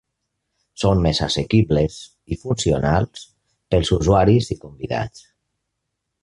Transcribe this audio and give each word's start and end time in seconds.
Són 0.83 1.01
més 1.05 1.19
assequibles, 1.25 1.97
i 2.35 2.37
funcionals 2.45 3.27
pels 3.75 3.93
usuaris 3.99 4.51
i 4.57 4.59
convidats. 4.65 5.29